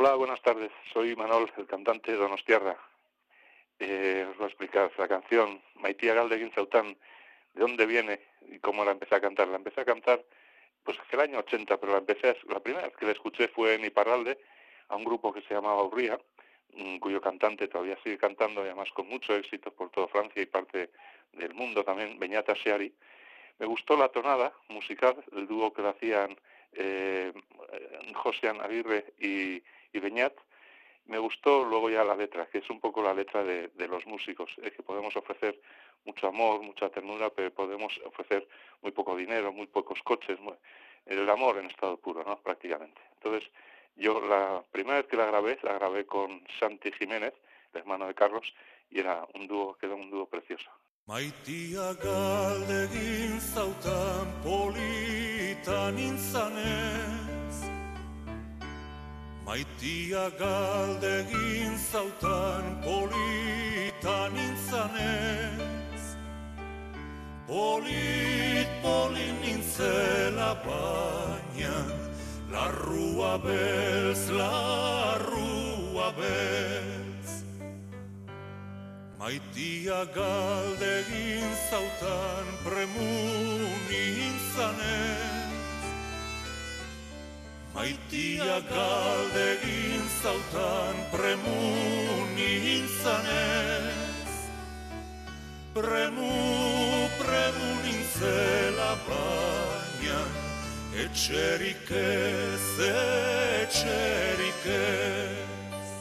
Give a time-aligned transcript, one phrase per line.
[0.00, 0.70] Hola, buenas tardes.
[0.92, 2.78] Soy Manol, el cantante de Donostiarra.
[3.80, 6.96] Eh, os voy a explicar la canción Maitía Galdeguin Zaután,
[7.54, 9.48] de dónde viene y cómo la empecé a cantar.
[9.48, 10.24] La empecé a cantar
[10.84, 13.86] pues el año 80, pero la empecé, la primera vez que la escuché fue en
[13.86, 14.38] Iparralde,
[14.86, 16.16] a un grupo que se llamaba Urría,
[16.74, 20.46] mm, cuyo cantante todavía sigue cantando y además con mucho éxito por toda Francia y
[20.46, 20.90] parte
[21.32, 22.94] del mundo también, Beñata Seari.
[23.58, 26.38] Me gustó la tonada musical, el dúo que lo hacían
[26.74, 27.32] eh,
[28.14, 29.60] Josian Aguirre y,
[29.92, 30.34] y Beñat,
[31.08, 34.50] me gustó luego ya la letra, que es un poco la letra de, los músicos,
[34.62, 35.58] es que podemos ofrecer
[36.04, 38.46] mucho amor, mucha ternura, pero podemos ofrecer
[38.82, 40.38] muy poco dinero, muy pocos coches,
[41.06, 42.38] el amor en estado puro, ¿no?
[42.40, 43.00] Prácticamente.
[43.14, 43.50] Entonces,
[43.96, 47.32] yo la primera vez que la grabé, la grabé con Santi Jiménez,
[47.72, 48.54] el hermano de Carlos,
[48.90, 50.70] y era un dúo, quedó un dúo precioso.
[51.06, 51.94] Maitia
[59.48, 66.02] Maitia galdegin zautan polita nintzanez.
[67.48, 71.80] Polit, polin nintzela baina
[72.52, 77.28] Larrua bez, larrua bez
[79.18, 83.08] Maitia galdegin zautan premu
[84.52, 85.37] zanez
[87.78, 94.32] Maitia galdegin zautan premuni intzanez
[95.76, 96.32] Premu,
[97.20, 100.22] premu nintzela baina
[101.04, 105.92] Etxerik ez, etxerik ez.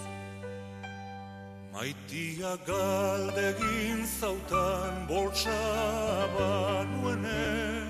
[1.76, 6.56] Maitia galdegin zautan boltsaba
[6.96, 7.87] nuenez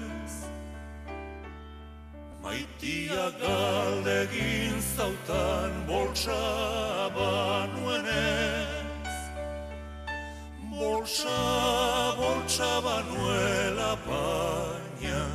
[2.47, 6.43] Maitia galdegin zautan boltsa
[7.15, 8.77] banuenez.
[10.71, 11.39] Boltsa,
[12.19, 15.25] boltsa banuela baina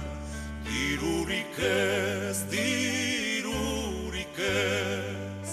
[0.64, 5.50] Dirurik ez, dirurik ez.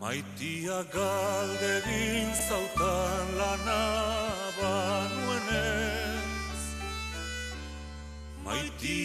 [0.00, 3.82] Maitia galdegin zautan lana
[4.60, 5.05] banuenez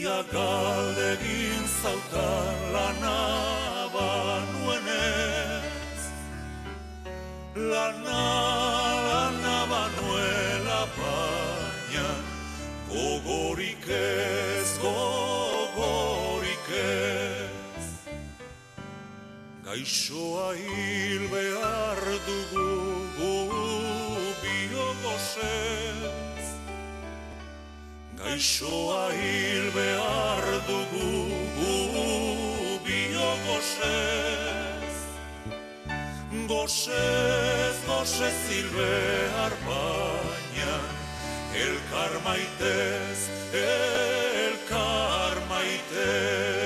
[0.02, 3.18] Maitia galdegin zautan lana
[3.94, 5.62] banuenez
[7.56, 8.24] Lana,
[9.08, 12.08] lana banuela baina
[12.90, 17.86] Gogorik ez, gogorik ez.
[19.66, 22.91] Gaixoa hil behar dugu
[28.32, 31.08] Gaixoa hil behar dugu
[31.56, 31.74] gu
[32.86, 34.96] bio gozez
[36.52, 40.80] Gozez, gozez hil behar baina
[41.66, 43.20] Elkar maitez,
[43.66, 46.61] elkar maitez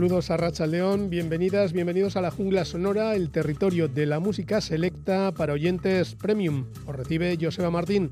[0.00, 4.62] Saludos a Racha León, bienvenidas, bienvenidos a la Jungla Sonora, el territorio de la música
[4.62, 6.64] selecta para oyentes premium.
[6.86, 8.08] Os recibe Joseba Martín.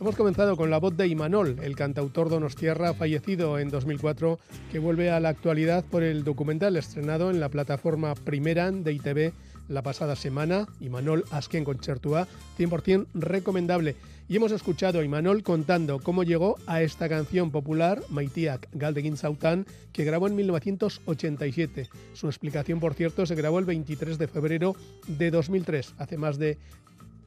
[0.00, 4.38] Hemos comenzado con la voz de Imanol, el cantautor donostiarra fallecido en 2004,
[4.72, 9.34] que vuelve a la actualidad por el documental estrenado en la plataforma Primera de ITV
[9.68, 12.26] la pasada semana, Imanol Asken Concertua,
[12.58, 13.96] 100% recomendable.
[14.28, 19.66] Y hemos escuchado a Imanol contando cómo llegó a esta canción popular, Maitiak Galdegin Sautan,
[19.92, 21.88] que grabó en 1987.
[22.12, 24.74] Su explicación, por cierto, se grabó el 23 de febrero
[25.06, 26.58] de 2003, hace más de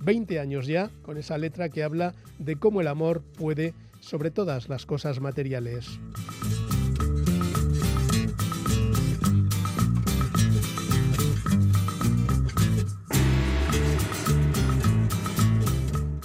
[0.02, 4.68] 20 años ya, con esa letra que habla de cómo el amor puede sobre todas
[4.68, 6.00] las cosas materiales.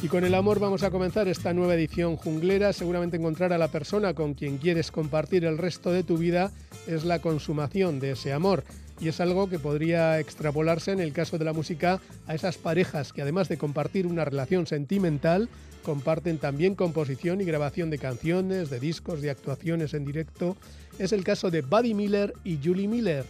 [0.05, 2.75] Y con el amor vamos a comenzar esta nueva edición junglera.
[2.75, 6.53] Seguramente encontrar a la persona con quien quieres compartir el resto de tu vida
[6.87, 8.65] es la consumación de ese amor.
[9.01, 13.15] y es algo que podría extrapolarse en el caso de la música a esas parejas
[13.15, 15.49] que además de compartir una relación sentimental,
[15.83, 20.59] comparten también composición y grabación de canciones, de discos, de actuaciones en directo.
[20.99, 23.25] Es el caso de Buddy Miller y Julie Miller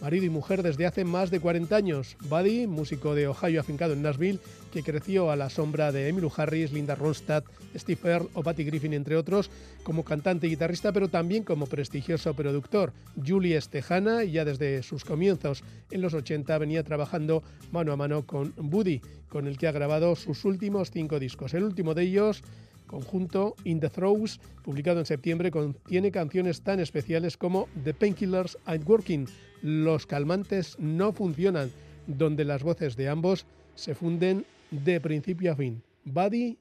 [0.00, 2.16] marido y mujer desde hace más de 40 años.
[2.28, 4.40] Buddy, músico de Ohio afincado en Nashville,
[4.72, 7.44] que creció a la sombra de Emmylou Harris, Linda Ronstadt,
[7.76, 9.50] Steve Earle o Patty Griffin, entre otros,
[9.82, 12.92] como cantante y guitarrista, pero también como prestigioso productor.
[13.24, 17.42] Julie es tejana y ya desde sus comienzos en los 80 venía trabajando
[17.72, 21.54] mano a mano con Buddy, con el que ha grabado sus últimos cinco discos.
[21.54, 22.42] El último de ellos
[22.88, 28.88] conjunto In the Throws, publicado en septiembre, contiene canciones tan especiales como The Painkillers Ain't
[28.88, 29.26] Working,
[29.62, 31.70] los calmantes no funcionan,
[32.08, 33.46] donde las voces de ambos
[33.76, 35.82] se funden de principio a fin.
[36.04, 36.58] Buddy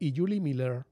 [0.00, 0.89] y Julie Miller.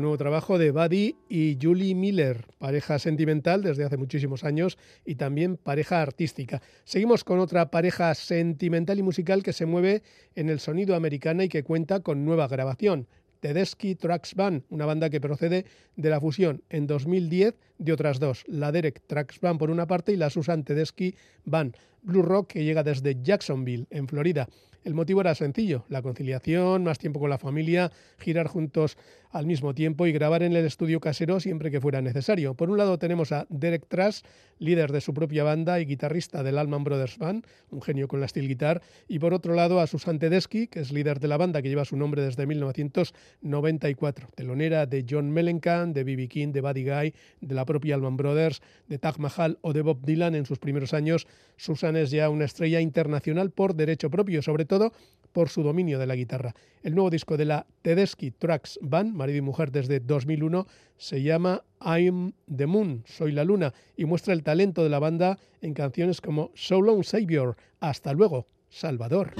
[0.00, 5.56] Nuevo trabajo de Buddy y Julie Miller, pareja sentimental desde hace muchísimos años y también
[5.56, 6.62] pareja artística.
[6.84, 10.02] Seguimos con otra pareja sentimental y musical que se mueve
[10.34, 13.06] en el sonido americano y que cuenta con nueva grabación.
[13.40, 15.64] Tedeschi Tracks Band, una banda que procede
[15.96, 20.12] de la fusión en 2010 de otras dos, la Derek Tracks Band por una parte
[20.12, 21.14] y la Susan Tedeschi
[21.44, 24.46] Band, Blue Rock que llega desde Jacksonville, en Florida.
[24.82, 28.96] El motivo era sencillo, la conciliación, más tiempo con la familia, girar juntos
[29.30, 32.54] al mismo tiempo y grabar en el estudio casero siempre que fuera necesario.
[32.54, 34.22] Por un lado tenemos a Derek Trash,
[34.58, 38.28] líder de su propia banda y guitarrista del Allman Brothers Band, un genio con la
[38.28, 41.62] steel guitar, y por otro lado a Susan Tedeschi, que es líder de la banda
[41.62, 46.28] que lleva su nombre desde 1994, telonera de John Mellencamp, de B.B.
[46.28, 50.04] King, de Buddy Guy, de la propia Allman Brothers, de Taj Mahal o de Bob
[50.04, 51.26] Dylan en sus primeros años.
[51.56, 54.92] Susan es ya una estrella internacional por derecho propio, sobre todo
[55.32, 56.54] por su dominio de la guitarra.
[56.82, 61.62] El nuevo disco de la Tedeschi Tracks Band, marido y mujer desde 2001, se llama
[61.84, 66.22] I'm the Moon, Soy la Luna, y muestra el talento de la banda en canciones
[66.22, 69.34] como So Long Savior, Hasta luego, Salvador.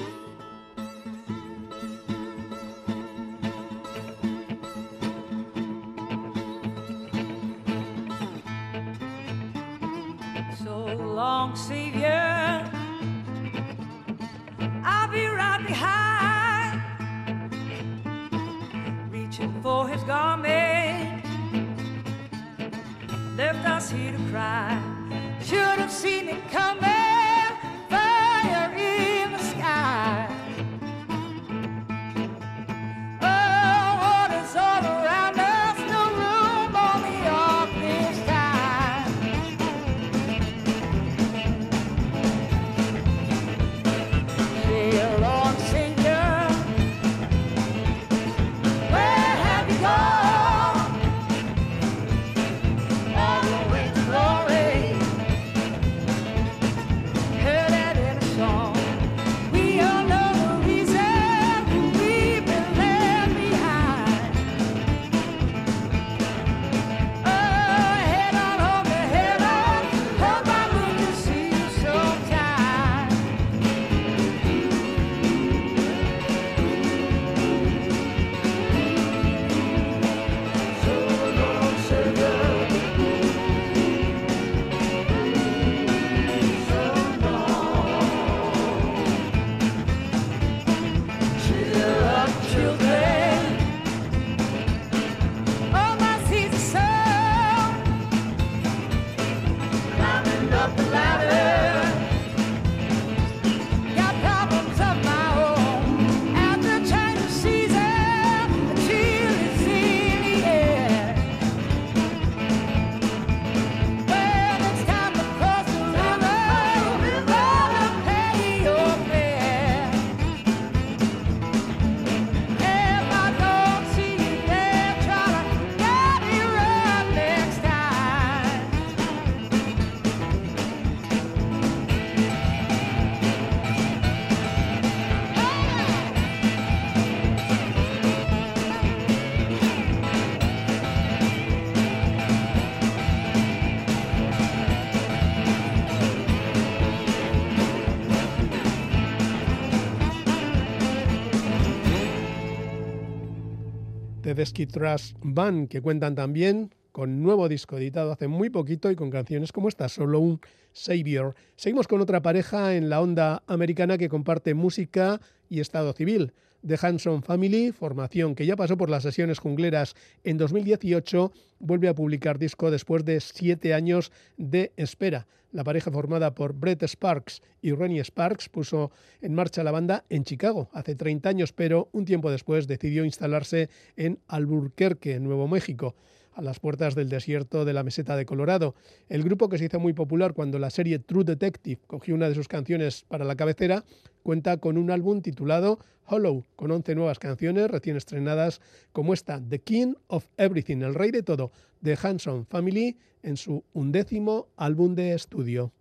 [154.40, 159.11] Tedeschi Trash Band, que cuentan también con nuevo disco editado hace muy poquito y con
[159.11, 160.40] canciones como esta, solo un
[160.73, 161.35] Savior.
[161.56, 165.20] Seguimos con otra pareja en la onda americana que comparte música
[165.50, 166.32] y estado civil.
[166.66, 169.94] The Hanson Family, formación que ya pasó por las sesiones jungleras
[170.25, 175.26] en 2018, vuelve a publicar disco después de siete años de espera.
[175.52, 180.25] La pareja formada por Brett Sparks y Ronnie Sparks puso en marcha la banda en
[180.25, 185.97] Chicago hace 30 años, pero un tiempo después decidió instalarse en Albuquerque, Nuevo México
[186.32, 188.75] a las puertas del desierto de la meseta de Colorado.
[189.08, 192.34] El grupo que se hizo muy popular cuando la serie True Detective cogió una de
[192.34, 193.84] sus canciones para la cabecera,
[194.22, 198.60] cuenta con un álbum titulado Hollow, con 11 nuevas canciones recién estrenadas
[198.92, 203.64] como esta, The King of Everything, el rey de todo, de Hanson Family, en su
[203.72, 205.72] undécimo álbum de estudio.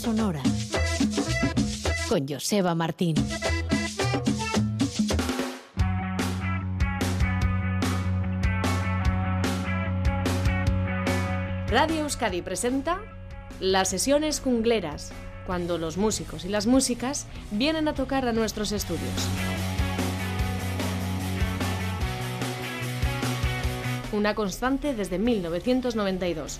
[0.00, 0.42] Sonora.
[2.08, 3.14] Con Joseba Martín.
[11.68, 12.98] Radio Euskadi presenta
[13.60, 15.12] las sesiones jungleras,
[15.46, 19.28] cuando los músicos y las músicas vienen a tocar a nuestros estudios.
[24.12, 26.58] Una constante desde 1992.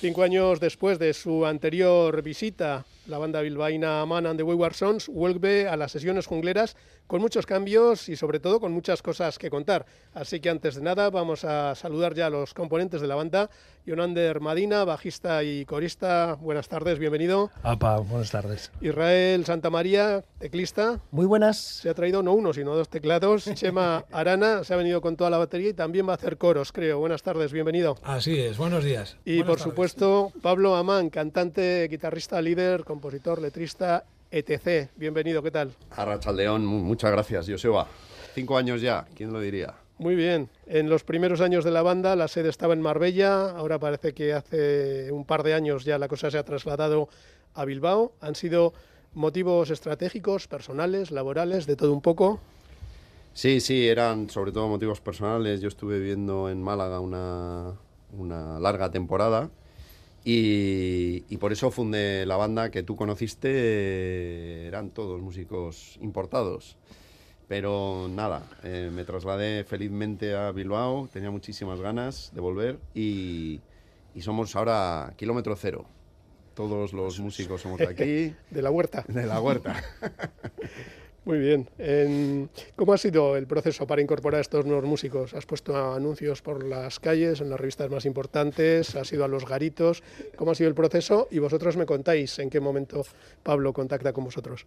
[0.00, 5.08] Cinco años después de su anterior visita, la banda bilbaína Man and the Wayward Sons
[5.08, 6.76] vuelve a las sesiones jungleras
[7.08, 9.84] con muchos cambios y sobre todo con muchas cosas que contar.
[10.14, 13.50] Así que antes de nada vamos a saludar ya a los componentes de la banda.
[13.86, 17.50] Yonander Madina, bajista y corista, buenas tardes, bienvenido.
[17.62, 18.70] Apa, buenas tardes.
[18.82, 21.56] Israel Santamaría, teclista, Muy buenas.
[21.58, 23.44] se ha traído no uno, sino dos teclados.
[23.54, 26.70] Chema Arana se ha venido con toda la batería y también va a hacer coros,
[26.72, 26.98] creo.
[26.98, 27.96] Buenas tardes, bienvenido.
[28.02, 29.16] Así es, buenos días.
[29.24, 29.70] Y Buenas por tardes.
[29.72, 34.90] supuesto, Pablo Amán, cantante, guitarrista, líder, compositor, letrista, etc.
[34.96, 35.72] Bienvenido, ¿qué tal?
[35.90, 37.86] Arrachaldeón, mu- muchas gracias, Joseba.
[38.34, 39.74] Cinco años ya, ¿quién lo diría?
[39.98, 40.48] Muy bien.
[40.66, 43.50] En los primeros años de la banda, la sede estaba en Marbella.
[43.50, 47.08] Ahora parece que hace un par de años ya la cosa se ha trasladado
[47.54, 48.12] a Bilbao.
[48.20, 48.72] Han sido
[49.14, 52.38] motivos estratégicos, personales, laborales, de todo un poco.
[53.34, 55.60] Sí, sí, eran sobre todo motivos personales.
[55.60, 57.72] Yo estuve viviendo en Málaga una,
[58.12, 59.50] una larga temporada
[60.24, 64.66] y, y por eso fundé la banda que tú conociste.
[64.66, 66.76] Eran todos músicos importados.
[67.48, 73.60] Pero nada, eh, me trasladé felizmente a Bilbao, tenía muchísimas ganas de volver y,
[74.14, 75.86] y somos ahora kilómetro cero.
[76.54, 79.02] Todos los músicos somos de aquí, De la huerta.
[79.08, 79.82] de la huerta.
[81.28, 81.68] Muy bien.
[81.76, 85.34] En- ¿Cómo ha sido el proceso para incorporar a estos nuevos músicos?
[85.34, 88.96] ¿Has puesto anuncios por las calles, en las revistas más importantes?
[88.96, 90.02] ¿Has ido a los garitos?
[90.36, 91.28] ¿Cómo ha sido el proceso?
[91.30, 93.04] Y vosotros me contáis en qué momento
[93.42, 94.64] Pablo contacta con vosotros.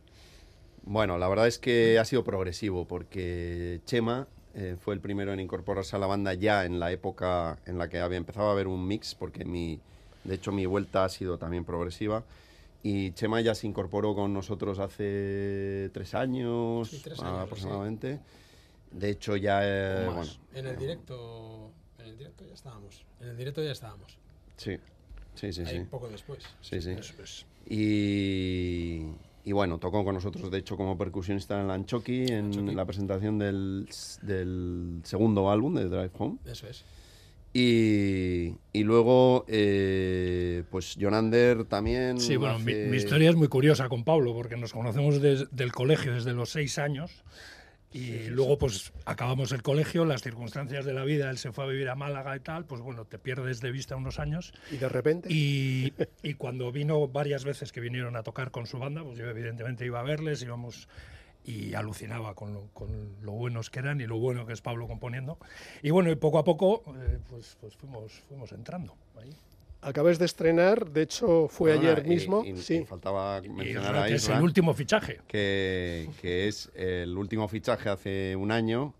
[0.84, 5.40] Bueno, la verdad es que ha sido progresivo porque Chema eh, fue el primero en
[5.40, 8.68] incorporarse a la banda ya en la época en la que había empezado a haber
[8.68, 9.80] un mix, porque mi,
[10.26, 12.24] de hecho mi vuelta ha sido también progresiva.
[12.84, 18.20] Y Chema ya se incorporó con nosotros hace tres años, Sí, tres años, aproximadamente.
[18.92, 23.06] De hecho ya, eh, bueno, en el directo, en el directo ya estábamos.
[23.20, 24.18] En el directo ya estábamos.
[24.58, 24.78] sí,
[25.36, 25.86] sí, sí, Ahí sí.
[25.90, 26.44] poco después.
[26.62, 26.92] Sí, sí.
[26.92, 27.46] Eso es.
[27.70, 29.04] Y,
[29.46, 32.74] y bueno, tocó con nosotros, de hecho, como percusionista en la Anchoqui, en Anchoqui.
[32.76, 33.88] la presentación del,
[34.24, 36.38] del segundo álbum de Drive Home.
[36.46, 36.84] Eso es.
[37.54, 42.20] Y, y luego, eh, pues Jonander también.
[42.20, 45.64] Sí, bueno, mi, hace- mi historia es muy curiosa con Pablo, porque nos conocemos desde
[45.64, 47.24] el colegio desde los seis años.
[47.94, 51.68] Y luego, pues, acabamos el colegio, las circunstancias de la vida, él se fue a
[51.68, 54.54] vivir a Málaga y tal, pues bueno, te pierdes de vista unos años.
[54.72, 55.92] Y de repente, Y,
[56.24, 59.86] y cuando vino varias veces que vinieron a tocar con su banda, pues yo evidentemente
[59.86, 60.88] iba a verles, íbamos
[61.44, 64.88] y alucinaba con lo, con lo buenos que eran y lo bueno que es Pablo
[64.88, 65.38] componiendo.
[65.82, 69.34] Y bueno, y poco a poco, eh, pues, pues fuimos, fuimos entrando ahí.
[69.82, 72.44] acabáis de estrenar, de hecho fue Perdona, ayer y- mismo.
[72.46, 75.20] y- y sí, faltaba mencionar Isra, a que es el último fichaje.
[75.28, 78.94] que, que es el último fichaje hace un año.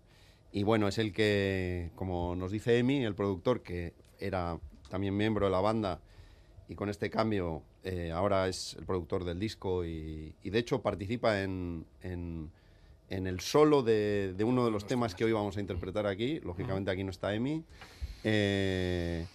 [0.50, 4.58] Y bueno, es el que, como nos dice Emi, el productor, que era
[4.90, 6.00] también miembro de la banda,
[6.72, 10.80] y con este cambio eh, ahora es el productor del disco y, y de hecho
[10.82, 12.50] participa en, en-
[13.08, 16.40] en el solo de, de uno de los temas que hoy vamos a interpretar aquí.
[16.40, 17.62] Lógicamente aquí no está Emi.
[18.24, 19.26] Eh,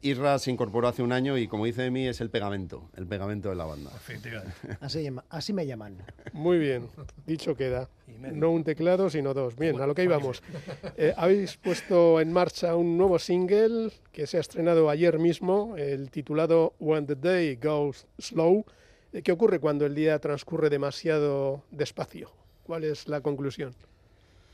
[0.00, 3.06] Isra se incorporó hace un año y como dice de mí es el pegamento, el
[3.06, 3.90] pegamento de la banda.
[3.96, 4.54] Efectivamente.
[4.80, 5.98] Así, llama- así me llaman.
[6.32, 6.88] Muy bien,
[7.26, 7.88] dicho queda.
[8.18, 9.56] No un teclado, sino dos.
[9.56, 10.42] Bien, a lo que íbamos.
[10.96, 16.10] Eh, habéis puesto en marcha un nuevo single que se ha estrenado ayer mismo, el
[16.10, 18.64] titulado When the Day Goes Slow.
[19.12, 22.30] Eh, ¿Qué ocurre cuando el día transcurre demasiado despacio?
[22.64, 23.74] ¿Cuál es la conclusión?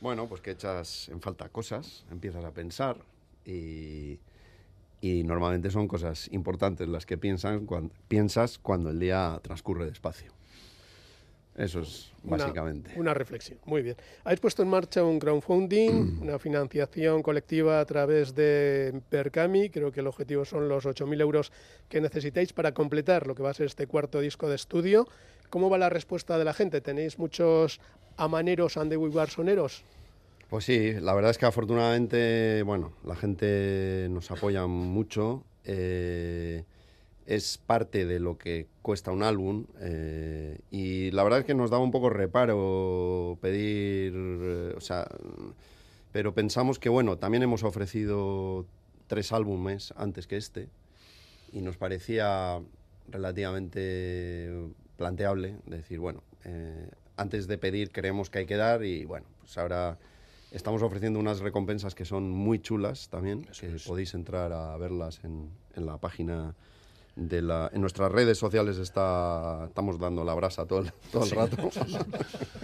[0.00, 2.96] Bueno, pues que echas en falta cosas, empiezas a pensar
[3.46, 4.18] y,
[5.00, 7.66] y normalmente son cosas importantes las que piensan
[8.09, 10.33] piensas cuando el día transcurre despacio.
[11.57, 12.92] Eso es básicamente.
[12.96, 13.61] Una, reflexión.
[13.64, 13.96] Muy bien.
[14.24, 19.70] Habéis puesto en marcha un crowdfunding, una financiación colectiva a través de Percami.
[19.70, 21.52] Creo que el objetivo son los 8.000 euros
[21.88, 25.07] que necesitáis para completar lo que va a ser este cuarto disco de estudio.
[25.48, 26.80] ¿Cómo va la respuesta de la gente?
[26.80, 27.80] ¿Tenéis muchos
[28.16, 29.85] amaneros and the soneros?
[30.55, 35.43] Pues sí, la verdad es que afortunadamente, bueno, la gente nos apoya mucho.
[35.64, 36.62] eh,
[37.27, 39.67] es parte de lo que cuesta un álbum.
[39.81, 44.12] eh, y la verdad es que nos daba un poco reparo pedir.
[44.14, 45.09] eh, o sea.
[46.12, 48.64] Pero pensamos que, bueno, también hemos ofrecido
[49.09, 50.69] tres álbumes antes que este.
[51.53, 52.61] Y nos parecía
[53.09, 54.53] relativamente
[54.97, 56.23] planteable decir, bueno,
[57.17, 59.99] antes de pedir creemos que hay que dar y bueno, pues ahora
[60.55, 65.51] estamos ofreciendo unas recompensas que son muy chulas también, que podéis entrar a verlas en,
[65.75, 66.55] en la página
[67.17, 67.71] de la...
[67.73, 71.57] En nuestras redes sociales está, estamos dando la brasa todo el, todo el Sí, rato.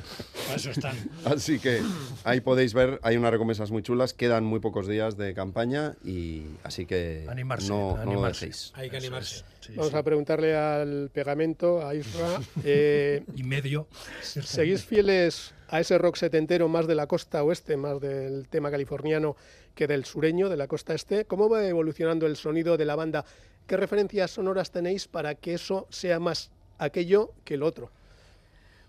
[0.54, 0.96] eso están.
[1.24, 1.80] Así que
[2.24, 6.44] ahí podéis ver, hay unas recompensas muy chulas, quedan muy pocos días de campaña y
[6.64, 8.46] así que Animarse, no, no lo animarse.
[8.46, 8.72] dejéis.
[8.74, 9.44] Hay que animarse.
[9.60, 9.96] Sí, Vamos sí.
[9.96, 12.40] a preguntarle al pegamento, a Isra.
[12.64, 13.86] eh, Y medio.
[14.22, 19.36] ¿Seguís fieles a ese rock setentero más de la costa oeste, más del tema californiano
[19.74, 21.24] que del sureño, de la costa este?
[21.26, 23.24] ¿Cómo va evolucionando el sonido de la banda?
[23.66, 27.90] ¿Qué referencias sonoras tenéis para que eso sea más aquello que el otro?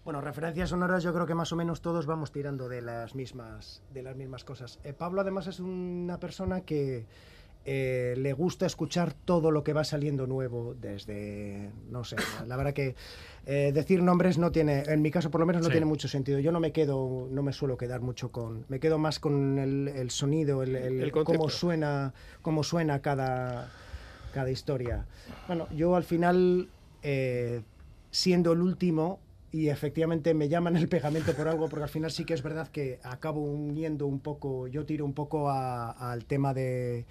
[0.04, 3.84] Bueno, referencias sonoras yo creo que más o menos todos vamos tirando de las mismas,
[3.94, 4.80] de las mismas cosas.
[4.84, 7.06] Eh, Pablo además es una persona que
[7.66, 12.16] eh, le gusta escuchar todo lo que va saliendo nuevo desde, no sé,
[12.48, 12.96] la verdad que
[13.46, 15.74] eh, decir nombres no tiene, en mi caso por lo menos no Sí.
[15.74, 16.40] tiene mucho sentido.
[16.40, 19.88] Yo no me quedo, no me suelo quedar mucho con, me quedo más con el,
[19.88, 23.70] el sonido, el, el- El cómo suena, cómo suena cada,
[24.34, 25.06] cada historia.
[25.46, 26.68] Bueno, yo al final,
[28.10, 29.20] siendo el último,
[29.52, 32.68] y efectivamente me llaman el pegamento por algo, porque al final sí que es verdad
[32.70, 37.06] que acabo uniendo un poco, yo tiro un poco al tema de...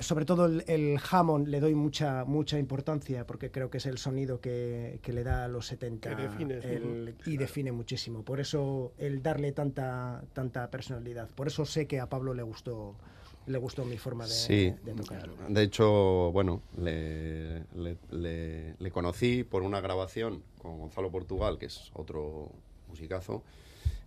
[0.00, 3.96] Sobre todo el, el Hammond le doy mucha mucha importancia porque creo que es el
[3.98, 8.24] sonido que, que le da a los 70 Que define, el- y define muchísimo.
[8.24, 11.28] Por eso el darle tanta tanta personalidad.
[11.36, 12.96] Por eso sé que a Pablo le gustó
[13.46, 15.28] le gustó mi forma de, Sí, de tocar.
[15.48, 21.66] de hecho, bueno, le, le- le- le conocí por una grabación con Gonzalo Portugal, que
[21.66, 22.50] es otro
[22.88, 23.42] musicazo,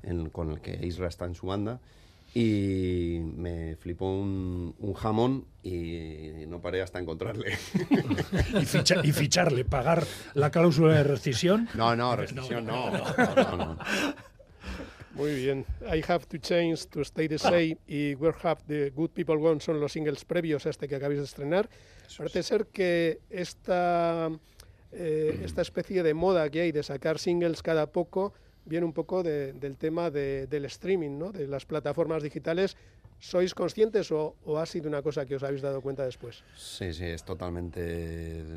[0.03, 1.79] en- con el que Isra está en su banda,
[2.33, 7.57] y me flipó un, un jamón y no paré hasta encontrarle.
[8.61, 11.67] Y, ficha- y ficharle, pagar la cláusula de rescisión.
[11.75, 12.91] No, no, rescisión no.
[12.91, 13.77] no, no, no.
[15.17, 15.65] Muy bien.
[15.81, 19.59] I have to change to stay the same y Where have the good people gone
[19.59, 21.67] son los singles previos a este que acabáis de estrenar.
[22.17, 24.29] Parece ser que esta,
[24.91, 28.33] eh, esta especie de moda que hay de sacar singles cada poco
[28.65, 31.31] viene un poco de- del tema de- del streaming, ¿no?
[31.31, 32.75] de las plataformas digitales.
[33.19, 36.43] ¿Sois conscientes o, o ha sido una cosa que os habéis dado cuenta después?
[36.55, 37.81] Sí, sí, es totalmente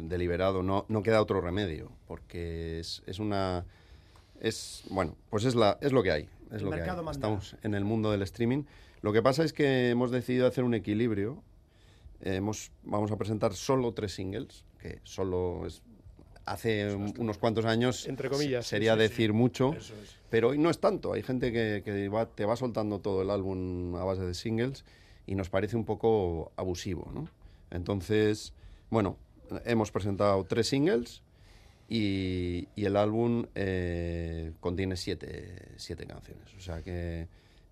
[0.03, 0.63] deliberado.
[0.63, 3.65] No, no queda otro remedio, porque es, es una...
[4.39, 6.29] Es, bueno, pues es, la, es lo que hay.
[6.51, 6.89] Es El lo que hay.
[7.11, 8.65] Estamos en el mundo del streaming.
[9.03, 11.43] Lo que pasa es que hemos decidido hacer un equilibrio.
[12.21, 15.83] Eh, hemos, vamos a presentar solo tres singles, que solo es...
[16.47, 20.17] Hace un- unos cuantos años Entre comillas, se- sería sí, sí, decir mucho, Eso es.
[20.31, 21.13] pero hoy no es tanto.
[21.13, 24.85] Hay gente que, que va- te va soltando todo el álbum a base de singles
[25.27, 27.29] y nos parece un poco abusivo, ¿no?
[27.71, 28.53] Entonces,
[28.91, 29.17] bueno,
[29.65, 31.23] hemos presentado tres singles
[31.91, 36.55] y, y el álbum eh, contiene siete, siete canciones.
[36.57, 37.29] O sea que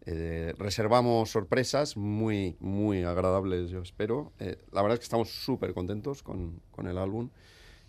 [0.07, 4.33] eh, reservamos sorpresas muy, muy agradables, yo espero.
[4.41, 7.31] Eh, la verdad es que estamos súper contentos con, con el álbum.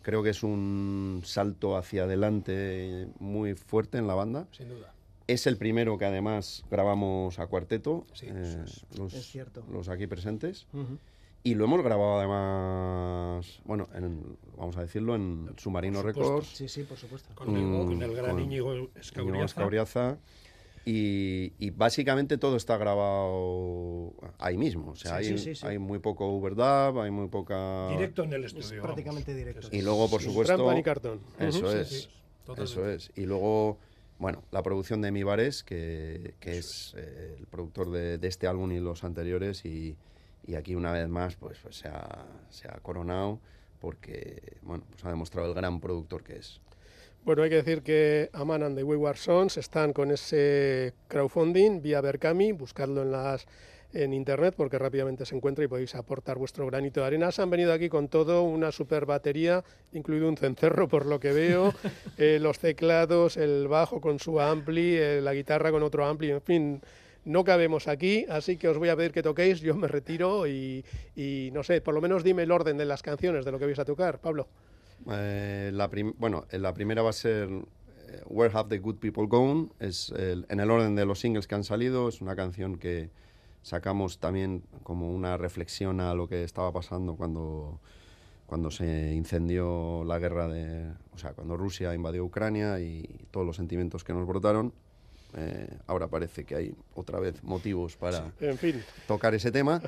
[0.02, 4.48] Creo que es un salto hacia adelante muy fuerte en la banda.
[4.52, 4.94] Sin duda.
[5.28, 8.86] Es el primero que además grabamos a cuarteto, Sí, eh, es.
[8.98, 9.64] los, Es cierto.
[9.72, 10.68] los aquí presentes.
[10.74, 10.98] Ujú.
[11.42, 16.02] Y lo hemos grabado además, bueno, en- vamos a decirlo, en Submarino.
[16.02, 16.48] Records.
[16.48, 17.34] Sí, sí, por supuesto.
[17.34, 19.46] Con, el- Mm, con el gran con Íñigo Íñigo Escauriaza.
[19.46, 20.18] Escauriaza.
[20.86, 24.92] Y, y básicamente todo está grabado ahí mismo.
[24.92, 25.66] O sea, Sí, hay, sí, sí, sí.
[25.68, 27.90] hay muy poco overdub, hay muy poca...
[27.90, 28.82] Directo en el Es estudio.
[28.82, 29.68] prácticamente directo.
[29.72, 30.56] Y luego, por supuesto...
[30.56, 31.20] trampa ni cartón.
[31.38, 31.88] Eso es.
[31.90, 32.00] Sí,
[32.56, 33.12] sí, eso es.
[33.16, 33.78] Y luego,
[34.18, 38.48] bueno, la producción de Mi Bares, que, que es eh, el productor de, de este
[38.48, 39.66] álbum y los anteriores.
[39.66, 39.96] Y,
[40.46, 43.40] y aquí, una vez más, pues, pues se, ha, se ha coronado
[43.80, 46.60] porque, bueno, pues ha demostrado el gran productor que es.
[47.24, 52.02] Bueno, hay que decir que Aman and the Wayward Sons están con ese crowdfunding vía
[52.02, 53.46] Berkami, buscadlo en las
[53.94, 57.32] en internet porque rápidamente se encuentra y podéis aportar vuestro granito de arena.
[57.32, 61.32] Se han venido aquí con todo, una super batería, incluido un cencerro por lo que
[61.32, 61.74] veo,
[62.18, 66.42] eh, los teclados, el bajo con su ampli, eh, la guitarra con otro ampli, en
[66.42, 66.82] fin,
[67.30, 70.84] no cabemos aquí, así que os voy a pedir que toquéis, yo me retiro y,
[71.54, 73.78] no sé, por lo menos dime el orden de las canciones de lo que vais
[73.78, 74.48] a tocar, Pablo.
[75.12, 79.28] Eh, la bueno, eh, la primera va a ser eh, Where Have the Good People
[79.28, 79.70] Gone.
[79.80, 82.10] Es en el orden de los singles que han salido.
[82.10, 83.12] Es una canción que
[83.62, 87.80] sacamos también como una reflexión a lo que estaba pasando cuando,
[88.48, 90.92] cuando se incendió la guerra de...
[91.14, 94.74] O sea, cuando Rusia invadió Ucrania y todos los sentimientos que nos brotaron.
[95.36, 99.82] Eh, ahora parece que hay otra vez motivos para En fin, tocar ese tema.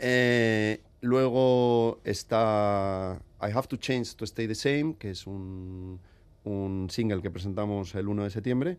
[0.00, 6.00] Eh, luego está I Have to Change to Stay the Same, que es un,
[6.44, 8.78] un single que presentamos el 1 de septiembre.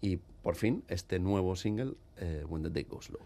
[0.00, 3.20] Y por fin, este nuevo single, eh, When the Day Goes Low.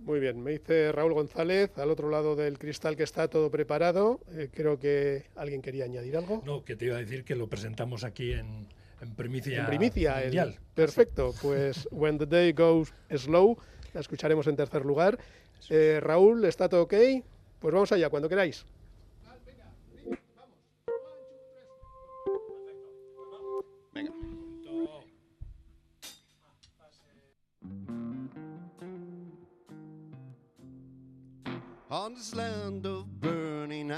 [0.00, 4.20] Muy bien, me dice Raúl González, al otro lado del cristal que está todo preparado.
[4.32, 6.42] Eh, creo que alguien quería añadir algo.
[6.44, 8.66] No, que te iba a decir que lo presentamos aquí en,
[9.02, 10.58] en primicia, en primicia, el- mundial.
[10.74, 11.34] perfecto.
[11.42, 13.58] Pues When the Day Goes Slow,
[13.92, 15.18] la escucharemos en tercer lugar.
[15.70, 16.94] Eh, Raúl, ¿está todo ok?
[17.60, 18.64] Pues vamos allá, cuando queráis.
[23.94, 24.12] Venga.
[31.90, 33.90] On this land of burning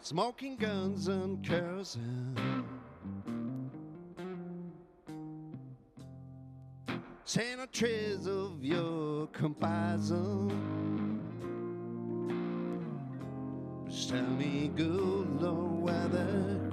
[0.00, 2.64] smoking guns and kerosene,
[7.24, 10.48] Santa trays of your comparison.
[13.86, 16.67] Just tell me, good Lord, where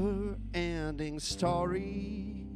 [0.00, 2.46] never ending story.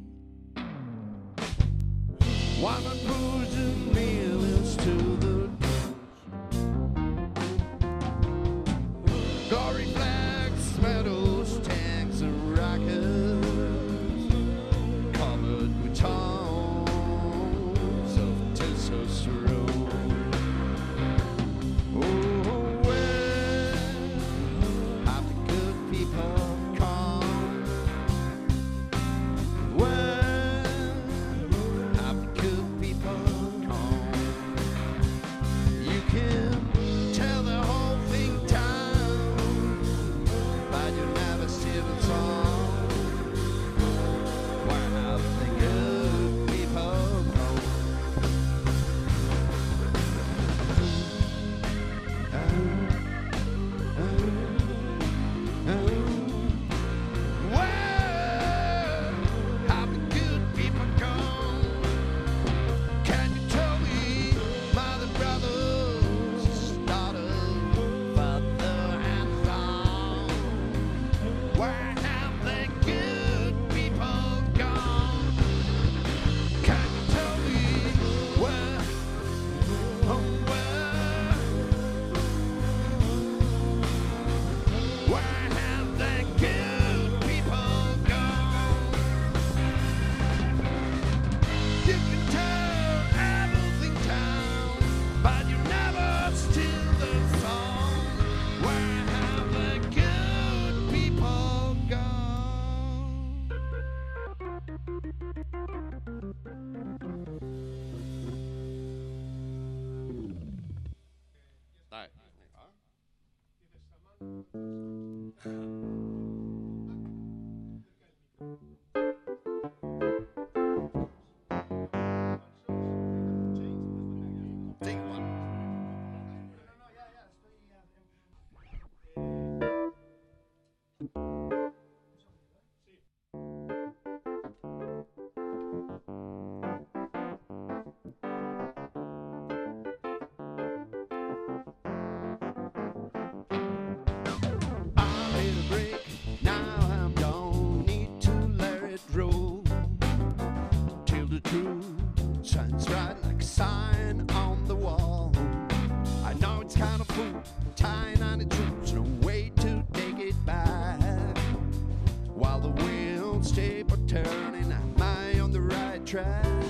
[166.25, 166.64] time.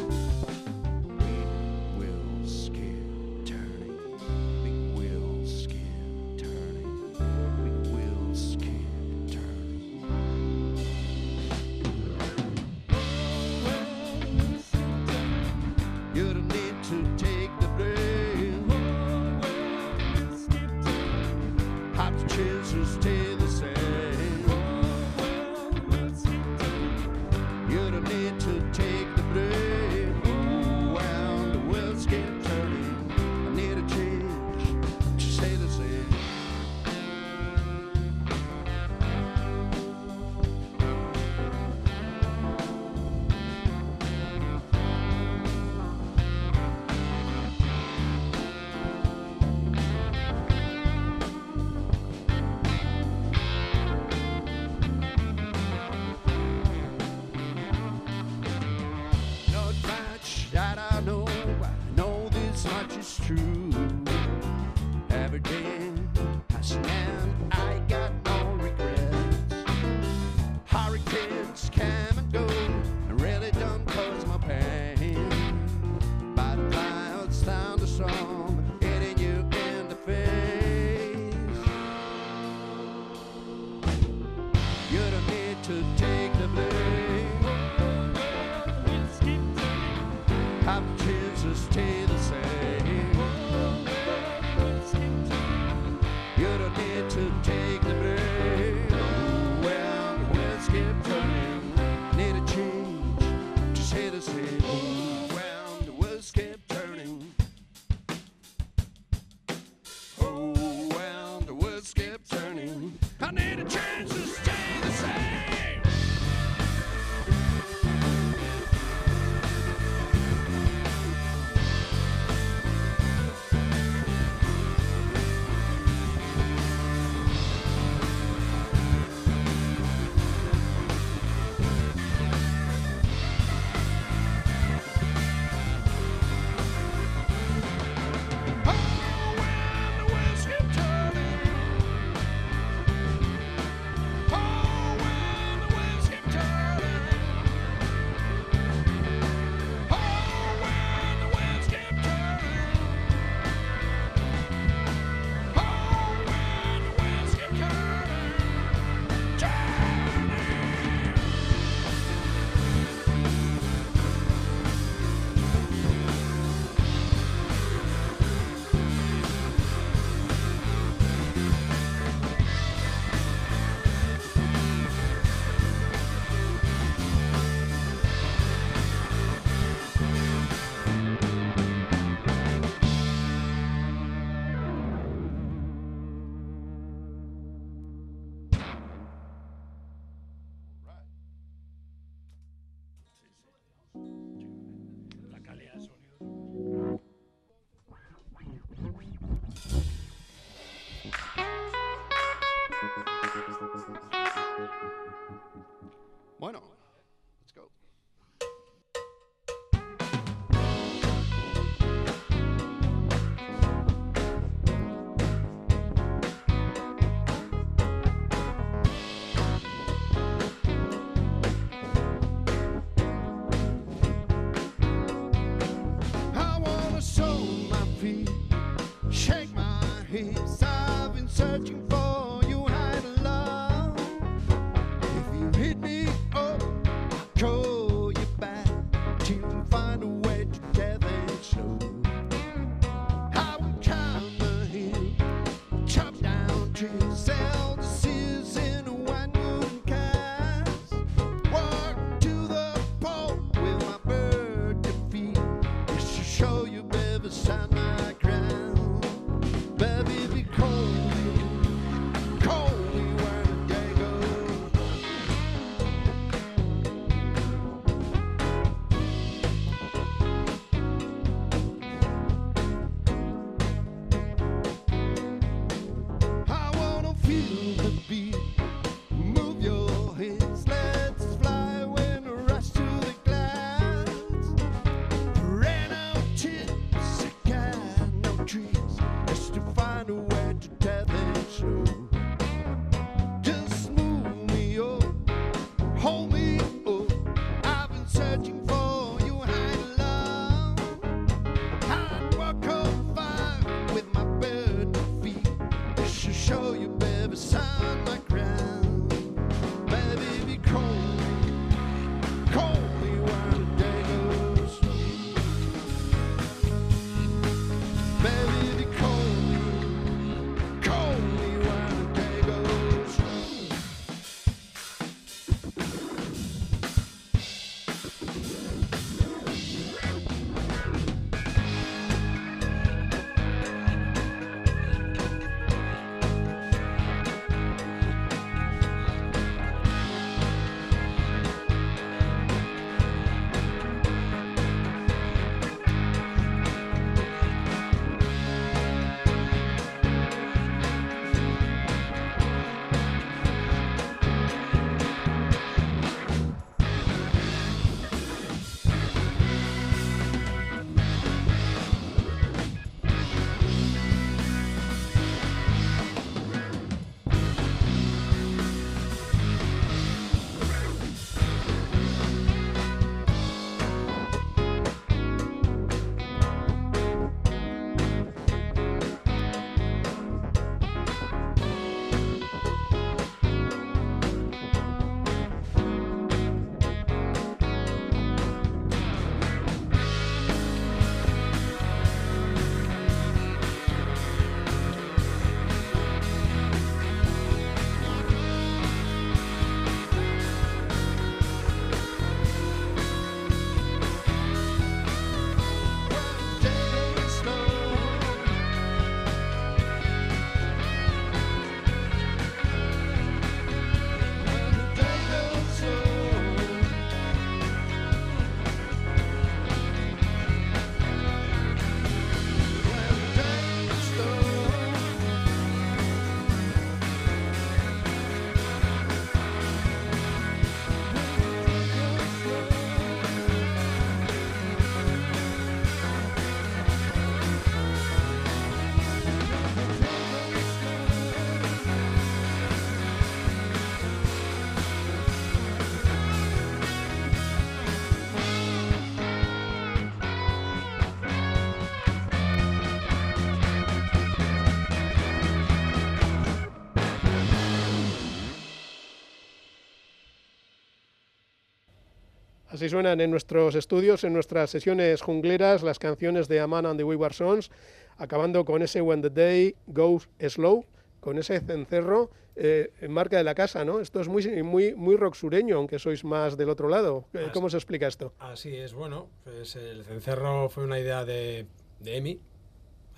[462.86, 467.03] Así suenan en nuestros estudios, en nuestras sesiones jungleras, las canciones de Aman and the
[467.03, 467.71] Wayward Sons,
[468.17, 470.86] acabando con ese When the Day Goes Slow,
[471.19, 473.99] con ese cencerro eh, en marca de la casa, ¿no?
[474.01, 477.25] Esto es muy, muy, muy rock sureño, aunque sois más del otro lado.
[477.33, 478.36] Eh, ¿Cómo se explica esto?
[478.38, 481.65] Así es, bueno, pues el cencerro fue una idea de,
[482.01, 482.39] de Emi.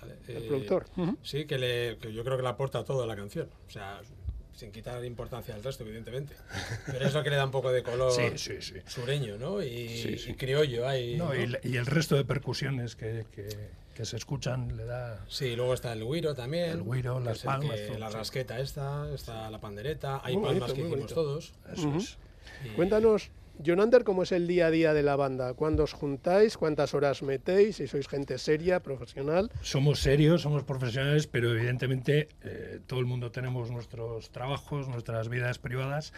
[0.00, 0.14] ¿vale?
[0.28, 0.86] El Eh, productor.
[0.96, 1.18] Ujú.
[1.22, 3.50] Sí, que, le, que yo creo que le aporta todo a la canción.
[3.66, 4.00] O sea,
[4.54, 6.34] sin quitar importancia al resto, evidentemente.
[6.86, 8.74] Pero es lo que le da un poco de color Sí, sí, sí.
[8.86, 9.62] sureño, ¿no?
[9.62, 10.30] Y, Sí, sí.
[10.30, 11.16] y criollo ahí.
[11.16, 11.34] No, ¿no?
[11.36, 15.24] y, el- y el resto de percusiones que, que- que se escuchan le da...
[15.28, 16.70] Sí, luego está el güiro también.
[16.70, 20.20] El güiro, que las palmas, que- la rasqueta esta, está la pandereta.
[20.24, 21.14] Hay Muy palmas bonito, que muy hicimos bonito.
[21.14, 21.52] todos.
[21.72, 22.18] Eso es.
[22.64, 23.30] Y- Cuéntanos,
[23.60, 25.54] Jonander, ¿cómo es el día a día de la banda?
[25.54, 26.56] ¿Cuándo os juntáis?
[26.56, 27.76] ¿Cuántas horas metéis?
[27.76, 29.50] Si sois gente seria, profesional.
[29.62, 35.58] Somos serios, somos profesionales, pero evidentemente eh, todo el mundo tenemos nuestros trabajos, nuestras vidas
[35.58, 36.12] privadas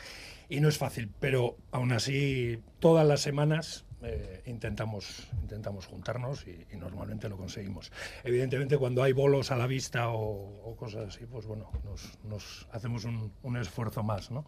[0.50, 1.10] y no es fácil.
[1.18, 7.90] Pero aún así, todas las semanas eh, intentamos, intentamos juntarnos y, normalmente lo conseguimos.
[8.22, 13.06] Evidentemente, cuando hay bolos a la vista o, cosas así, pues bueno, nos, nos hacemos
[13.06, 14.44] un, un esfuerzo más, ¿no?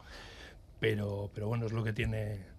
[0.79, 2.53] Pero, pero bueno, es lo que tiene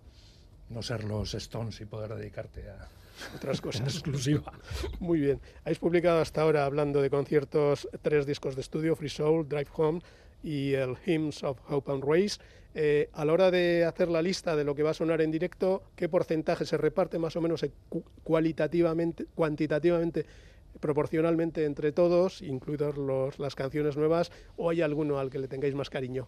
[0.74, 2.88] no ser los Stones y poder dedicarte a
[3.36, 3.82] Otras cosas.
[3.96, 4.52] exclusiva.
[5.00, 5.40] Muy bien.
[5.64, 10.02] Habéis publicado hasta ahora, hablando de conciertos, tres discos de estudio, Free Soul, Drive Home
[10.42, 12.40] y el Hymns of Hope and Race.
[12.76, 15.30] Eh, a la hora de hacer la lista de lo que va a sonar en
[15.30, 20.26] directo, ¿qué porcentaje se reparte más o menos eh, cu- cualitativamente, cuantitativamente,
[20.80, 22.96] proporcionalmente entre todos, incluidas
[23.38, 26.28] las canciones nuevas, o hay alguno al que le tengáis más cariño?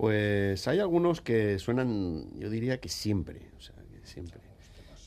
[0.00, 4.40] Pues hay algunos que suenan, yo diría que siempre, o sea, que siempre.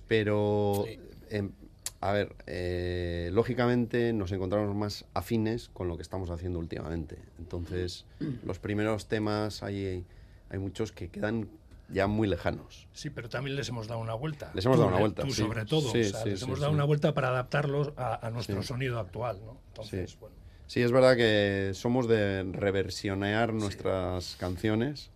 [0.07, 0.85] Pero,
[1.31, 1.51] em,
[1.99, 7.17] a ver, eh, lógicamente nos encontramos más afines con lo que estamos haciendo últimamente.
[7.39, 8.05] Entonces,
[8.45, 10.05] los primeros temas hay,
[10.51, 11.49] hay muchos que quedan
[11.89, 12.87] ya muy lejanos.
[12.93, 14.51] Sí, pero también les hemos dado una vuelta.
[14.53, 15.41] Les hemos Tú, dado una vuelta, Tú sí.
[15.41, 15.91] sobre todo.
[15.91, 18.99] Sí, o sea, sí, les hemos dado una vuelta para adaptarlos a, a nuestro sonido
[18.99, 19.57] actual, ¿no?
[19.69, 20.17] Entonces, Sí.
[20.19, 20.35] bueno.
[20.73, 25.11] Sí, es verdad que somos de reversionear nuestras canciones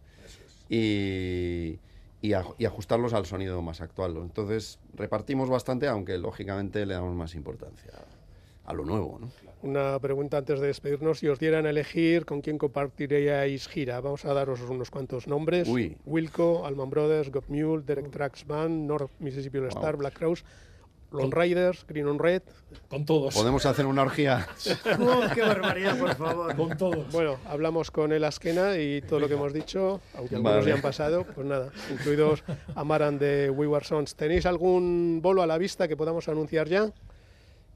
[0.70, 1.80] y,
[2.22, 4.18] y, aj- y ajustarlos al sonido más actual.
[4.18, 7.92] Entonces repartimos bastante, aunque lógicamente le damos más importancia
[8.66, 9.18] a lo nuevo.
[9.20, 9.32] ¿no?
[9.64, 11.18] Una pregunta antes de despedirnos.
[11.18, 15.68] Si os dieran a elegir con quién compartiríais gira, vamos a daros unos cuantos nombres.
[15.68, 15.98] Uy.
[16.06, 20.46] Wilco, Alman Brothers, Got Mule, Derek Trax Band, North Mississippi All Star, Black Crowes,
[21.12, 22.42] Lone Riders, Green on Red.
[22.90, 23.34] Con todos.
[23.34, 24.48] Podemos hacer una orgía.
[25.00, 26.56] Oh, ¡Qué barbaridad, por favor!
[26.56, 27.12] Con todos.
[27.12, 30.68] Bueno, hablamos con el Askena y todo lo que hemos dicho, aunque algunos Vale.
[30.68, 32.44] ya han pasado, pues nada, incluidos
[32.76, 34.16] Amaran de We Were Sons.
[34.16, 36.92] ¿Tenéis algún bolo a la vista que podamos anunciar ya?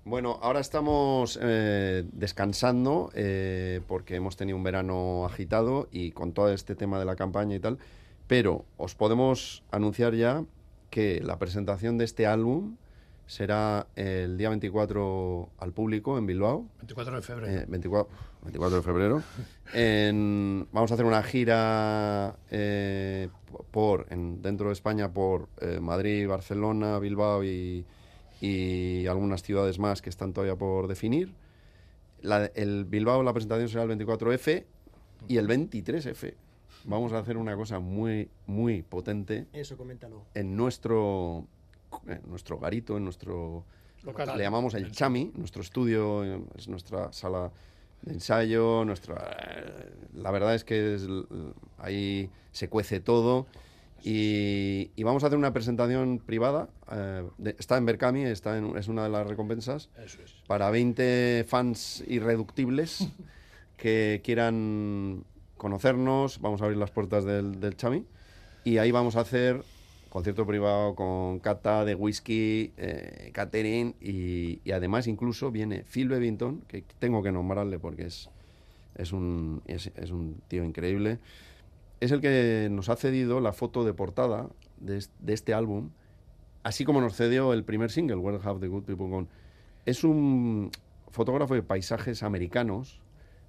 [0.04, 6.52] Bueno, ahora estamos eh, descansando eh, porque hemos tenido un verano agitado y con todo
[6.52, 7.78] este tema de la campaña y tal,
[8.26, 10.44] pero os podemos anunciar ya
[10.90, 12.78] que la presentación de este álbum
[13.28, 16.68] será el día 24 al público en Bilbao.
[16.80, 17.52] 24 de febrero.
[17.62, 18.14] Eh, 24,
[18.44, 19.24] 24 de febrero.
[19.74, 23.30] En- vamos a hacer una gira eh,
[23.72, 27.86] por en- dentro de España por eh, Madrid, Barcelona, Bilbao y,
[28.42, 31.34] y algunas ciudades más que están todavía por definir.
[32.22, 34.66] La- el Bilbao, la presentación será el 24F
[35.28, 36.34] y el 23F.
[36.84, 40.24] Vamos a hacer una cosa muy, muy potente Eso, coméntalo.
[40.34, 41.46] en nuestro,
[42.08, 43.66] en nuestro garito, en nuestro...
[44.04, 44.36] Local.
[44.36, 46.24] Le llamamos el Chami, nuestro estudio,
[46.58, 47.52] es nuestra sala
[48.02, 49.16] de ensayo, nuestra...
[50.16, 51.08] La verdad es que es
[51.78, 53.46] ahí se cuece todo
[54.04, 56.70] y, y vamos a hacer una presentación privada.
[56.92, 60.34] eh, de- está en Berkami, está en- es una de las recompensas Eso es.
[60.48, 63.08] para 20 fans irreductibles
[63.78, 65.24] que quieran
[65.58, 66.42] conocernos.
[66.42, 68.04] Vamos a abrir las puertas del, del Chami
[68.64, 69.64] y ahí vamos a hacer
[70.12, 73.32] concierto privado con cata de whisky, eh,
[74.02, 78.30] y, además incluso viene Phil Bevington, que tengo que nombrarle porque es,
[78.96, 81.20] es, un, es, un tío increíble.
[82.02, 84.50] Es el que nos ha cedido la foto de portada
[84.82, 85.92] de, de este álbum,
[86.64, 89.28] así como nos cedió el primer single, Where Have the Good People Gone.
[89.86, 90.72] Es un
[91.10, 93.01] fotógrafo de paisajes americanos,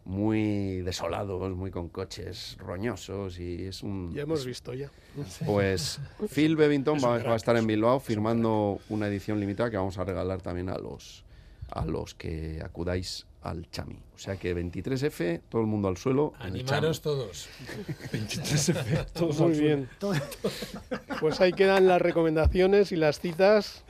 [0.04, 4.12] muy desolados, muy con coches roñosos y es un...
[4.12, 4.90] Ya hemos es- visto ya.
[5.46, 6.00] Pues
[6.34, 9.98] Phil Bevington va, va a estar es en Bilbao firmando una edición limitada que vamos
[9.98, 11.24] a regalar también a los
[11.70, 13.96] a los que acudáis al Chami.
[14.14, 16.34] O sea que 23F, todo el mundo al suelo.
[16.38, 17.48] Animaros todos.
[18.12, 19.66] 23F, todos Muy al suelo.
[19.76, 19.88] bien.
[21.20, 23.84] Pues ahí quedan las recomendaciones y las citas,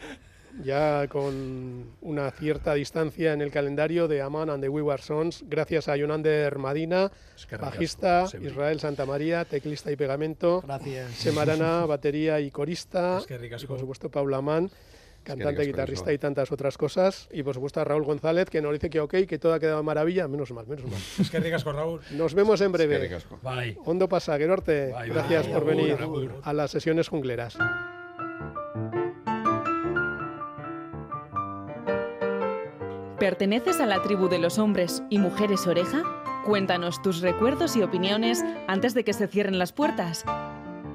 [0.63, 5.45] ya con una cierta distancia en el calendario de Aman and the We Were Sons,
[5.49, 8.47] gracias a Yonander Madina, Es que bajista, ricasco.
[8.47, 11.13] Israel Santamaría, teclista y pegamento, Gracias.
[11.13, 13.65] Semarana, batería y corista, Es que ricasco.
[13.65, 14.71] y por supuesto Paula Mann,
[15.25, 16.15] cantante, ricasco, guitarrista eso.
[16.15, 19.15] y tantas otras cosas, y por supuesto a Raúl González, que nos dice que ok,
[19.29, 21.01] que todo ha quedado maravilla, menos mal, menos mal.
[21.19, 22.01] Es que ricas con Raúl.
[22.11, 22.99] Nos vemos en breve.
[22.99, 23.39] ricasco.
[23.43, 23.79] Bye.
[23.85, 24.93] Hondo pasa, Gerorte.
[24.93, 25.55] Bye, Gracias bye.
[25.55, 26.41] por Agur, venir agur.
[26.43, 27.57] a las sesiones jungleras.
[33.23, 36.03] ¿Perteneces a la tribu de los hombres y mujeres oreja?
[36.45, 40.25] Cuéntanos tus recuerdos y opiniones antes de que se cierren las puertas.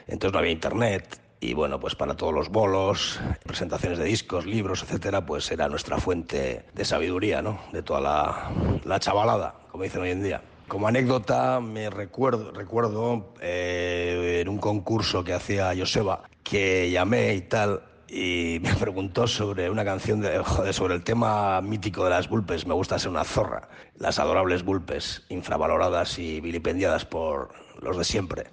[0.07, 4.83] Entonces no había internet y bueno, pues para todos los bolos, presentaciones de discos, libros,
[4.83, 7.61] etcétera, pues era nuestra fuente de sabiduría, ¿no?
[7.73, 8.51] De toda la,
[8.85, 10.43] la chavalada, como dicen hoy en día.
[10.69, 17.41] Como anécdota, me recuerdo, recuerdo eh, en un concurso que hacía Joseba, que llamé y
[17.43, 17.83] tal,
[18.13, 22.67] y me preguntó sobre una canción de, joder, sobre el tema mítico de las Bulpes.
[22.67, 23.69] Me gusta ser una zorra.
[23.97, 28.45] Las adorables Bulpes, infravaloradas y vilipendiadas por los de siempre.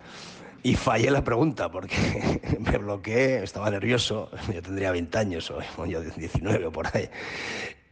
[0.64, 4.32] Y fallé la pregunta porque me bloqueé, estaba nervioso.
[4.54, 7.10] Yo tendría 20 años o yo 19 o por ahí.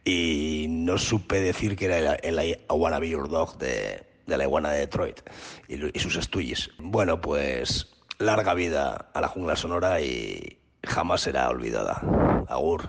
[0.04, 4.36] Y no supe decir que era el, el I Wanna Be Your Dog de, de
[4.38, 5.20] la iguana de Detroit
[5.68, 6.70] y, y sus estuyes.
[6.78, 7.88] Bueno, pues
[8.18, 10.58] larga vida a la jungla sonora y
[10.88, 12.00] jamás será olvidada.
[12.48, 12.88] Agur,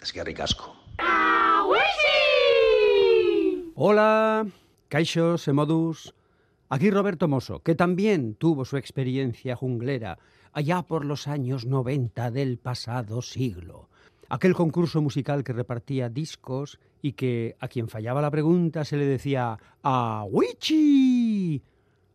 [0.00, 0.74] es que ricasco.
[3.74, 4.46] Hola,
[4.88, 6.14] Caixos, Emodus.
[6.68, 10.18] Aquí Roberto Mosso, que también tuvo su experiencia junglera
[10.52, 13.88] allá por los años 90 del pasado siglo.
[14.28, 19.04] Aquel concurso musical que repartía discos y que a quien fallaba la pregunta se le
[19.04, 21.62] decía ¡A Wichi!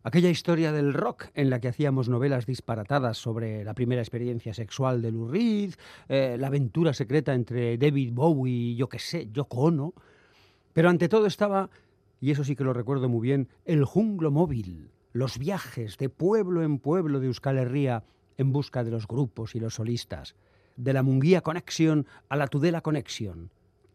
[0.08, 5.02] Aquella historia del rock en la que hacíamos novelas disparatadas sobre la primera experiencia sexual
[5.02, 5.74] de Lou Reed,
[6.08, 9.92] eh, la aventura secreta entre David Bowie y yo qué sé, Yoko Ono.
[10.72, 11.68] Pero ante todo estaba,
[12.22, 16.62] y eso sí que lo recuerdo muy bien, el junglo móvil, los viajes de pueblo
[16.62, 18.04] en pueblo de Euskal Herria
[18.38, 20.36] en busca de los grupos y los solistas,
[20.78, 23.50] de la Munguía Connection a la Tudela Connection.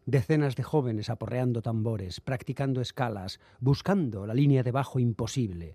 [0.06, 5.74] Decenas de jóvenes aporreando tambores, practicando escalas, buscando la línea de bajo imposible.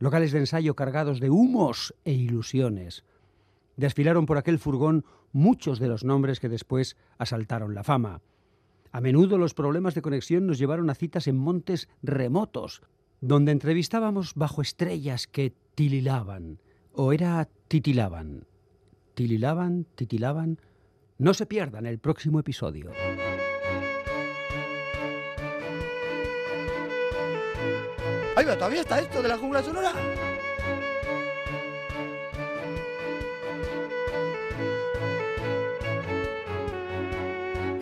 [0.00, 3.04] Locales de ensayo cargados de humos e ilusiones.
[3.76, 8.22] Desfilaron por aquel furgón muchos de los nombres que después asaltaron la fama.
[8.92, 12.80] A menudo los problemas de conexión nos llevaron a citas en montes remotos,
[13.20, 16.60] donde entrevistábamos bajo estrellas que tililaban,
[16.94, 18.46] o era titilaban.
[19.12, 20.58] Tililaban, titilaban.
[21.18, 22.90] No se pierdan el próximo episodio.
[28.36, 29.92] Ahí va, todavía está esto de la jungla sonora.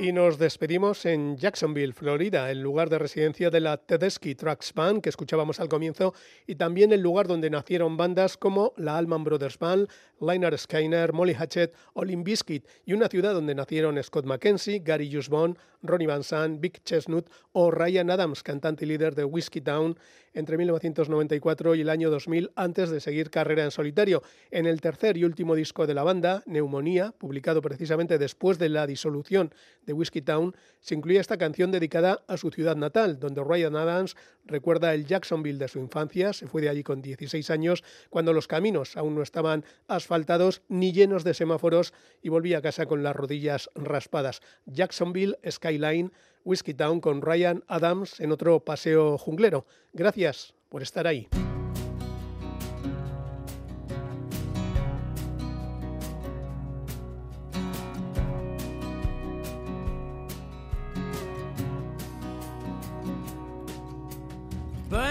[0.00, 5.02] Y nos despedimos en Jacksonville, Florida, el lugar de residencia de la Tedeschi Trucks Band
[5.02, 6.14] que escuchábamos al comienzo
[6.46, 9.88] y también el lugar donde nacieron bandas como la Allman Brothers Band,
[10.20, 15.16] Liner Skyner, Molly Hatchet o Limp Bizkit y una ciudad donde nacieron Scott McKenzie, Gary
[15.16, 19.98] Usbone, Ronnie Van Sant, Vic Chestnut o Ryan Adams, cantante y líder de Whiskey Town
[20.34, 24.22] entre 1994 y el año 2000 antes de seguir carrera en solitario.
[24.50, 28.86] En el tercer y último disco de la banda, Neumonía, publicado precisamente después de la
[28.86, 29.52] disolución
[29.88, 34.16] de Whiskey Town, se incluía esta canción dedicada a su ciudad natal, donde Ryan Adams
[34.44, 38.46] recuerda el Jacksonville de su infancia, se fue de allí con 16 años, cuando los
[38.46, 43.16] caminos aún no estaban asfaltados ni llenos de semáforos y volvía a casa con las
[43.16, 44.42] rodillas raspadas.
[44.66, 46.12] Jacksonville Skyline,
[46.44, 49.66] Whiskey Town con Ryan Adams en otro paseo junglero.
[49.94, 51.28] Gracias por estar ahí.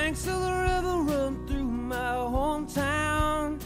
[0.07, 3.59] Banks of the river run through my hometown.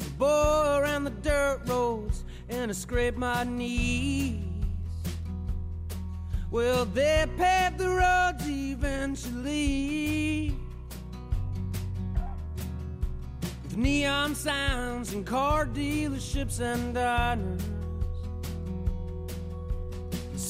[0.00, 4.40] As a boy around the dirt roads and I scraped my knees.
[6.50, 9.36] Well, they paved the roads eventually.
[13.62, 17.51] With neon signs and car dealerships and diners.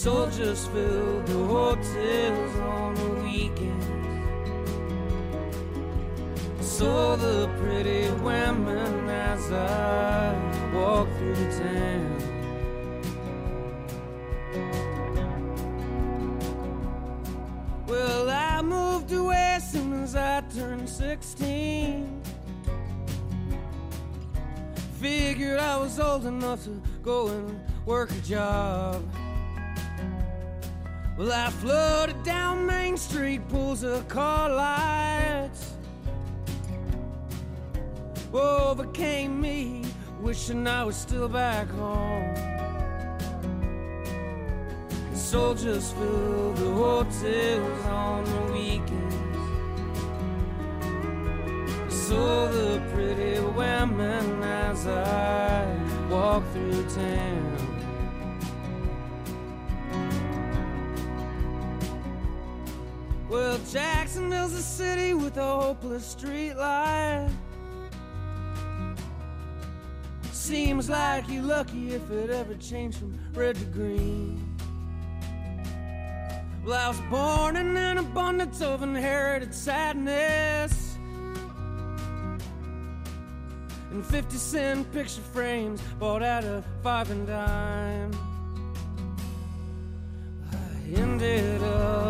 [0.02, 3.86] Soldiers filled the hotels on the weekends.
[6.60, 10.34] Saw the pretty women as I
[10.74, 12.18] walked through town.
[17.86, 22.20] Well, I moved away as soon as I turned 16.
[25.00, 29.00] Figured I was old enough to go and work a job.
[31.22, 35.74] Well, I floated down Main Street, pulls of car lights.
[38.34, 39.84] Overcame me,
[40.20, 42.34] wishing I was still back home.
[45.12, 49.14] The soldiers fill the hotels on the weekends.
[51.86, 55.72] I saw the pretty women as I
[56.10, 57.61] walked through town.
[63.32, 67.30] Well, Jacksonville's a city with a hopeless street light.
[70.32, 74.54] Seems like you're lucky if it ever changed from red to green.
[76.62, 80.98] Well, I was born in an abundance of inherited sadness.
[83.92, 88.12] And 50 cent picture frames bought at a five and dime.
[90.52, 91.62] I ended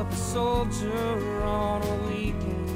[0.03, 2.68] up a soldier on a weekend.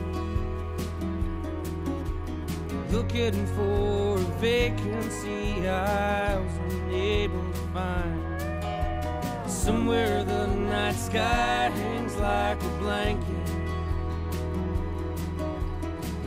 [2.93, 9.51] Looking for a vacancy I was unable to find.
[9.51, 13.49] Somewhere the night sky hangs like a blanket.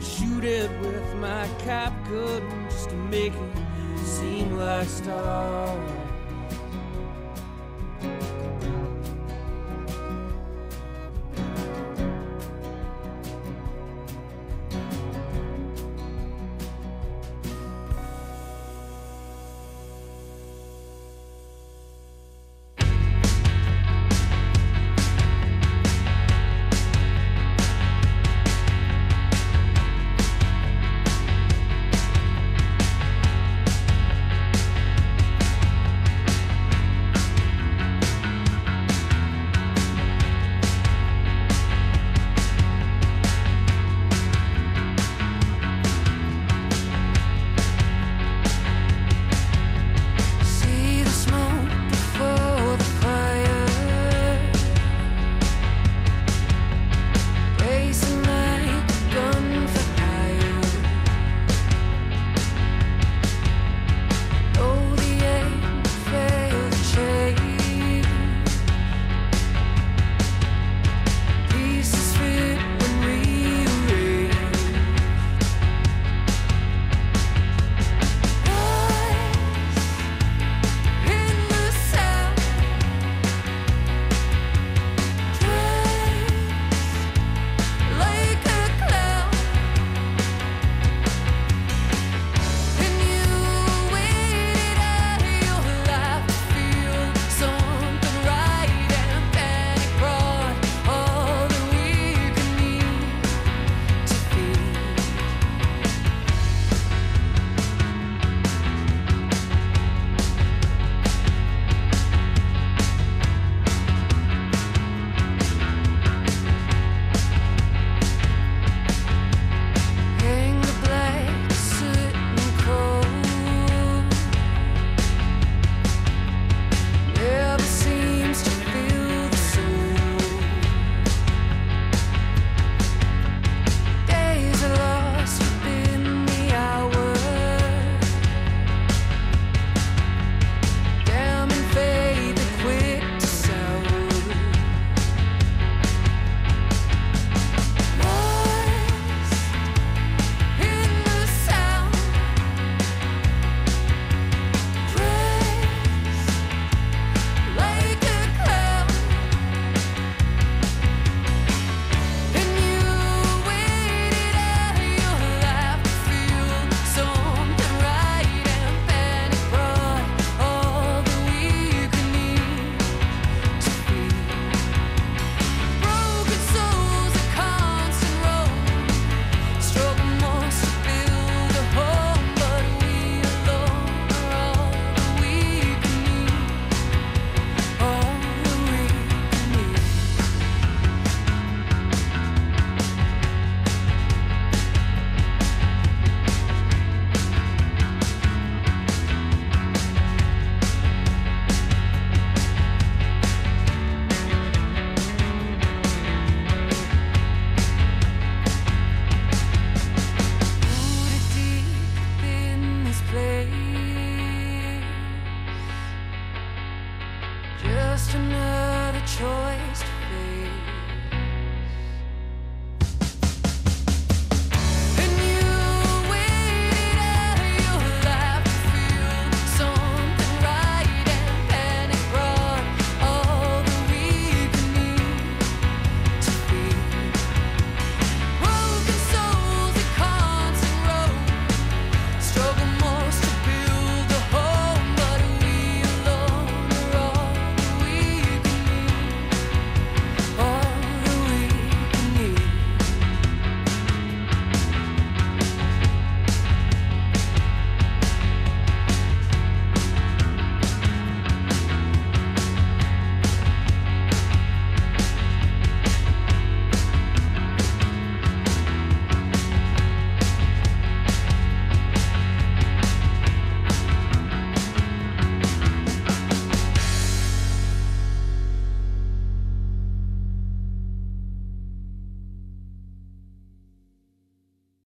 [0.02, 3.56] Shoot it with my cap gun just to make it
[4.04, 5.99] seem like stars.